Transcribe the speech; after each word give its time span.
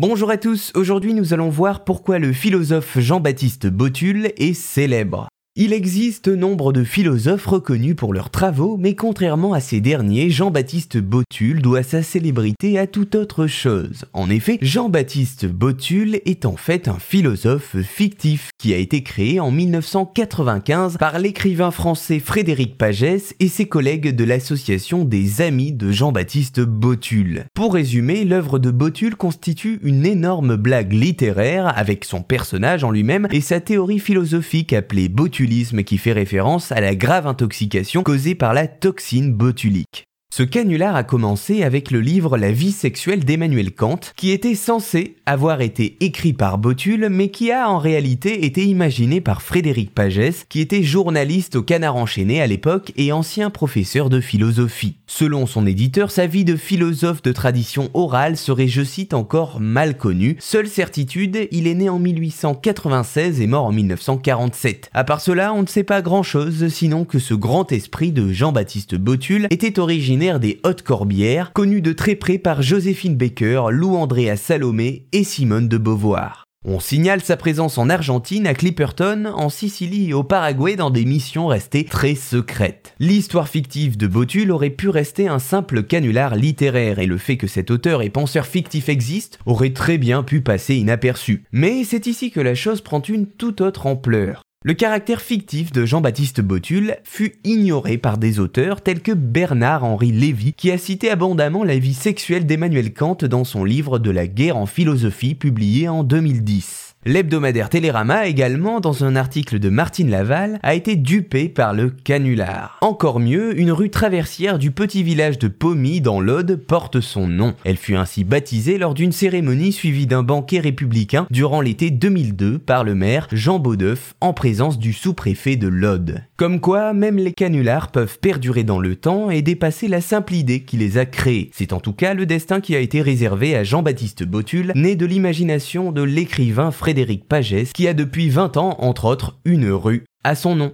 Bonjour 0.00 0.30
à 0.30 0.36
tous, 0.36 0.70
aujourd'hui 0.76 1.12
nous 1.12 1.34
allons 1.34 1.48
voir 1.48 1.82
pourquoi 1.82 2.20
le 2.20 2.32
philosophe 2.32 3.00
Jean-Baptiste 3.00 3.66
Botul 3.66 4.30
est 4.36 4.54
célèbre. 4.54 5.26
Il 5.60 5.72
existe 5.72 6.28
nombre 6.28 6.72
de 6.72 6.84
philosophes 6.84 7.46
reconnus 7.46 7.96
pour 7.96 8.14
leurs 8.14 8.30
travaux, 8.30 8.76
mais 8.76 8.94
contrairement 8.94 9.54
à 9.54 9.58
ces 9.58 9.80
derniers, 9.80 10.30
Jean-Baptiste 10.30 10.98
Botul 10.98 11.62
doit 11.62 11.82
sa 11.82 12.04
célébrité 12.04 12.78
à 12.78 12.86
toute 12.86 13.16
autre 13.16 13.48
chose. 13.48 14.04
En 14.12 14.30
effet, 14.30 14.58
Jean-Baptiste 14.62 15.46
Botul 15.46 16.20
est 16.26 16.46
en 16.46 16.54
fait 16.54 16.86
un 16.86 17.00
philosophe 17.00 17.74
fictif 17.82 18.50
qui 18.56 18.72
a 18.72 18.76
été 18.76 19.02
créé 19.02 19.40
en 19.40 19.50
1995 19.50 20.96
par 20.96 21.18
l'écrivain 21.18 21.72
français 21.72 22.20
Frédéric 22.20 22.78
Pagès 22.78 23.34
et 23.40 23.48
ses 23.48 23.66
collègues 23.66 24.14
de 24.14 24.22
l'association 24.22 25.04
des 25.04 25.40
Amis 25.40 25.72
de 25.72 25.90
Jean-Baptiste 25.90 26.60
Botul. 26.60 27.46
Pour 27.54 27.74
résumer, 27.74 28.24
l'œuvre 28.24 28.60
de 28.60 28.70
Botul 28.70 29.16
constitue 29.16 29.80
une 29.82 30.06
énorme 30.06 30.54
blague 30.54 30.92
littéraire 30.92 31.76
avec 31.76 32.04
son 32.04 32.22
personnage 32.22 32.84
en 32.84 32.92
lui-même 32.92 33.26
et 33.32 33.40
sa 33.40 33.58
théorie 33.58 33.98
philosophique 33.98 34.72
appelée 34.72 35.08
Botul 35.08 35.47
qui 35.84 35.98
fait 35.98 36.12
référence 36.12 36.72
à 36.72 36.80
la 36.80 36.94
grave 36.94 37.26
intoxication 37.26 38.02
causée 38.02 38.34
par 38.34 38.54
la 38.54 38.66
toxine 38.66 39.32
botulique. 39.32 40.07
Ce 40.30 40.42
canular 40.42 40.94
a 40.94 41.04
commencé 41.04 41.62
avec 41.62 41.90
le 41.90 42.00
livre 42.00 42.36
La 42.36 42.52
vie 42.52 42.70
sexuelle 42.70 43.24
d'Emmanuel 43.24 43.72
Kant, 43.72 43.98
qui 44.14 44.30
était 44.30 44.54
censé 44.54 45.16
avoir 45.24 45.62
été 45.62 45.96
écrit 46.00 46.34
par 46.34 46.58
Botul, 46.58 47.08
mais 47.08 47.30
qui 47.30 47.50
a 47.50 47.68
en 47.70 47.78
réalité 47.78 48.44
été 48.44 48.64
imaginé 48.64 49.22
par 49.22 49.40
Frédéric 49.40 49.92
Pagès, 49.94 50.44
qui 50.48 50.60
était 50.60 50.82
journaliste 50.82 51.56
au 51.56 51.62
Canard 51.62 51.96
enchaîné 51.96 52.42
à 52.42 52.46
l'époque 52.46 52.92
et 52.96 53.10
ancien 53.10 53.48
professeur 53.48 54.10
de 54.10 54.20
philosophie. 54.20 54.98
Selon 55.06 55.46
son 55.46 55.66
éditeur, 55.66 56.10
sa 56.10 56.26
vie 56.26 56.44
de 56.44 56.56
philosophe 56.56 57.22
de 57.22 57.32
tradition 57.32 57.90
orale 57.94 58.36
serait, 58.36 58.68
je 58.68 58.84
cite, 58.84 59.14
encore 59.14 59.60
mal 59.60 59.96
connue. 59.96 60.36
Seule 60.40 60.68
certitude, 60.68 61.48
il 61.50 61.66
est 61.66 61.74
né 61.74 61.88
en 61.88 61.98
1896 61.98 63.40
et 63.40 63.46
mort 63.46 63.64
en 63.64 63.72
1947. 63.72 64.90
À 64.92 65.04
part 65.04 65.22
cela, 65.22 65.54
on 65.54 65.62
ne 65.62 65.66
sait 65.66 65.84
pas 65.84 66.02
grand 66.02 66.22
chose, 66.22 66.68
sinon 66.68 67.06
que 67.06 67.18
ce 67.18 67.32
grand 67.32 67.72
esprit 67.72 68.12
de 68.12 68.30
Jean-Baptiste 68.30 68.94
Botul 68.94 69.46
était 69.50 69.80
originaire 69.80 70.17
des 70.18 70.58
Hautes-Corbières, 70.64 71.52
connu 71.52 71.80
de 71.80 71.92
très 71.92 72.16
près 72.16 72.38
par 72.38 72.60
Joséphine 72.60 73.16
Baker, 73.16 73.66
Lou 73.70 73.94
Andrea 73.94 74.36
Salomé 74.36 75.06
et 75.12 75.22
Simone 75.22 75.68
de 75.68 75.78
Beauvoir. 75.78 76.44
On 76.64 76.80
signale 76.80 77.20
sa 77.20 77.36
présence 77.36 77.78
en 77.78 77.88
Argentine, 77.88 78.48
à 78.48 78.52
Clipperton, 78.52 79.26
en 79.32 79.48
Sicile 79.48 80.08
et 80.08 80.12
au 80.12 80.24
Paraguay 80.24 80.74
dans 80.74 80.90
des 80.90 81.04
missions 81.04 81.46
restées 81.46 81.84
très 81.84 82.16
secrètes. 82.16 82.94
L'histoire 82.98 83.48
fictive 83.48 83.96
de 83.96 84.08
Botul 84.08 84.50
aurait 84.50 84.70
pu 84.70 84.88
rester 84.88 85.28
un 85.28 85.38
simple 85.38 85.84
canular 85.84 86.34
littéraire 86.34 86.98
et 86.98 87.06
le 87.06 87.16
fait 87.16 87.36
que 87.36 87.46
cet 87.46 87.70
auteur 87.70 88.02
et 88.02 88.10
penseur 88.10 88.44
fictif 88.44 88.88
existe 88.88 89.38
aurait 89.46 89.72
très 89.72 89.98
bien 89.98 90.24
pu 90.24 90.40
passer 90.40 90.74
inaperçu. 90.74 91.44
Mais 91.52 91.84
c'est 91.84 92.08
ici 92.08 92.32
que 92.32 92.40
la 92.40 92.56
chose 92.56 92.80
prend 92.80 93.00
une 93.02 93.26
toute 93.26 93.60
autre 93.60 93.86
ampleur. 93.86 94.42
Le 94.68 94.74
caractère 94.74 95.22
fictif 95.22 95.72
de 95.72 95.86
Jean-Baptiste 95.86 96.42
Botul 96.42 96.98
fut 97.02 97.36
ignoré 97.42 97.96
par 97.96 98.18
des 98.18 98.38
auteurs 98.38 98.82
tels 98.82 99.00
que 99.00 99.12
Bernard-Henri 99.12 100.12
Lévy, 100.12 100.52
qui 100.52 100.70
a 100.70 100.76
cité 100.76 101.10
abondamment 101.10 101.64
la 101.64 101.78
vie 101.78 101.94
sexuelle 101.94 102.44
d'Emmanuel 102.44 102.92
Kant 102.92 103.16
dans 103.22 103.44
son 103.44 103.64
livre 103.64 103.98
de 103.98 104.10
la 104.10 104.26
guerre 104.26 104.58
en 104.58 104.66
philosophie 104.66 105.34
publié 105.34 105.88
en 105.88 106.04
2010. 106.04 106.87
L'hebdomadaire 107.04 107.70
Télérama 107.70 108.26
également, 108.26 108.80
dans 108.80 109.04
un 109.04 109.14
article 109.14 109.60
de 109.60 109.68
Martine 109.68 110.10
Laval, 110.10 110.58
a 110.64 110.74
été 110.74 110.96
dupé 110.96 111.48
par 111.48 111.72
le 111.72 111.90
canular. 111.90 112.76
Encore 112.80 113.20
mieux, 113.20 113.58
une 113.58 113.70
rue 113.70 113.88
traversière 113.88 114.58
du 114.58 114.72
petit 114.72 115.04
village 115.04 115.38
de 115.38 115.46
Pomy 115.46 116.00
dans 116.00 116.20
l'Aude 116.20 116.56
porte 116.56 117.00
son 117.00 117.28
nom. 117.28 117.54
Elle 117.64 117.76
fut 117.76 117.94
ainsi 117.94 118.24
baptisée 118.24 118.78
lors 118.78 118.94
d'une 118.94 119.12
cérémonie 119.12 119.72
suivie 119.72 120.08
d'un 120.08 120.24
banquet 120.24 120.58
républicain 120.58 121.28
durant 121.30 121.60
l'été 121.60 121.90
2002 121.90 122.58
par 122.58 122.82
le 122.82 122.96
maire 122.96 123.28
Jean 123.30 123.60
Baudeuf 123.60 124.14
en 124.20 124.32
présence 124.32 124.78
du 124.78 124.92
sous-préfet 124.92 125.54
de 125.54 125.68
l'Aude. 125.68 126.24
Comme 126.36 126.60
quoi, 126.60 126.92
même 126.92 127.16
les 127.16 127.32
canulars 127.32 127.92
peuvent 127.92 128.18
perdurer 128.18 128.64
dans 128.64 128.80
le 128.80 128.96
temps 128.96 129.30
et 129.30 129.42
dépasser 129.42 129.86
la 129.86 130.00
simple 130.00 130.34
idée 130.34 130.62
qui 130.62 130.76
les 130.76 130.98
a 130.98 131.06
créés. 131.06 131.50
C'est 131.52 131.72
en 131.72 131.80
tout 131.80 131.92
cas 131.92 132.14
le 132.14 132.26
destin 132.26 132.60
qui 132.60 132.74
a 132.74 132.80
été 132.80 133.02
réservé 133.02 133.54
à 133.54 133.62
Jean-Baptiste 133.62 134.24
Botul, 134.24 134.72
né 134.74 134.96
de 134.96 135.06
l'imagination 135.06 135.92
de 135.92 136.02
l'écrivain 136.02 136.70
Frédéric 136.88 137.28
Pagès, 137.28 137.74
qui 137.74 137.86
a 137.86 137.92
depuis 137.92 138.30
20 138.30 138.56
ans, 138.56 138.78
entre 138.78 139.04
autres, 139.04 139.38
une 139.44 139.70
rue 139.70 140.06
à 140.24 140.34
son 140.34 140.56
nom. 140.56 140.72